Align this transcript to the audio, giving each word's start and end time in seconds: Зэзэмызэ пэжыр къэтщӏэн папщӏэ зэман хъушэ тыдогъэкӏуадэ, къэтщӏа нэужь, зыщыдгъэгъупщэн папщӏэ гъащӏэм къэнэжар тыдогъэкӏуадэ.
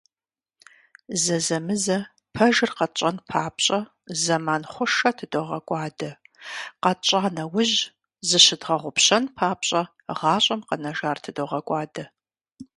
Зэзэмызэ 1.23 1.97
пэжыр 2.35 2.71
къэтщӏэн 2.77 3.17
папщӏэ 3.29 3.79
зэман 4.23 4.63
хъушэ 4.71 5.09
тыдогъэкӏуадэ, 5.17 6.11
къэтщӏа 6.81 7.21
нэужь, 7.35 7.77
зыщыдгъэгъупщэн 8.27 9.23
папщӏэ 9.37 9.81
гъащӏэм 10.19 10.61
къэнэжар 10.67 11.17
тыдогъэкӏуадэ. 11.23 12.03